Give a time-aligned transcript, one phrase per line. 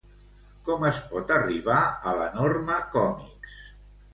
[0.69, 1.77] Com es pot arribar
[2.13, 3.63] a la Norma Còmics?